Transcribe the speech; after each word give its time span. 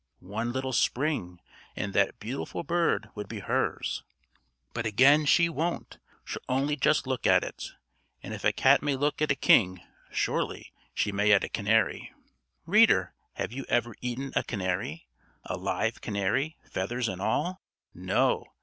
One 0.19 0.51
little 0.51 0.73
spring, 0.73 1.39
and 1.75 1.93
that 1.93 2.19
beautiful 2.19 2.63
bird 2.63 3.09
would 3.13 3.27
be 3.29 3.37
hers. 3.37 4.01
But 4.73 4.87
again 4.87 5.25
she 5.25 5.47
won't, 5.47 5.99
she'll 6.25 6.41
only 6.49 6.75
just 6.75 7.05
look 7.05 7.27
at 7.27 7.43
it; 7.43 7.73
and 8.23 8.33
if 8.33 8.43
a 8.43 8.51
cat 8.51 8.81
may 8.81 8.95
look 8.95 9.21
at 9.21 9.29
a 9.29 9.35
king, 9.35 9.79
surely, 10.09 10.73
she 10.95 11.11
may 11.11 11.31
at 11.33 11.43
a 11.43 11.49
canary. 11.49 12.11
Reader, 12.65 13.13
have 13.33 13.51
you 13.51 13.63
ever 13.69 13.93
eaten 14.01 14.33
a 14.35 14.41
canary? 14.43 15.07
A 15.43 15.55
live 15.55 16.01
canary, 16.01 16.57
feathers 16.63 17.07
and 17.07 17.21
all? 17.21 17.61
No! 17.93 18.47